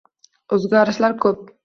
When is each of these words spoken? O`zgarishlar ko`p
O`zgarishlar 0.57 1.17
ko`p 1.27 1.37